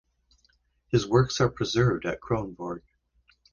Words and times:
His 0.87 1.07
works 1.07 1.39
are 1.41 1.49
preserved 1.51 2.07
at 2.07 2.19
Kronborg. 2.19 2.81